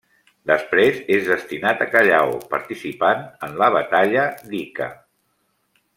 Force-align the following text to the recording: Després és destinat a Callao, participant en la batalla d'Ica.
Després 0.51 1.01
és 1.17 1.27
destinat 1.31 1.83
a 1.85 1.87
Callao, 1.91 2.33
participant 2.55 3.23
en 3.49 3.55
la 3.63 3.71
batalla 3.77 4.25
d'Ica. 4.51 4.93